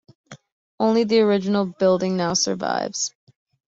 Only 0.79 1.03
the 1.03 1.19
original 1.19 1.67
building 1.67 2.17
now 2.17 2.33
survives. 2.33 3.13